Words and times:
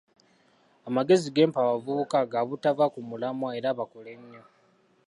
Amagezi 0.87 1.27
gempa 1.35 1.57
abavubuka 1.61 2.17
ga 2.31 2.41
butava 2.47 2.85
ku 2.93 2.99
mulamwa 3.09 3.49
era 3.57 3.69
bakole 3.79 4.11
nnyo. 4.21 4.43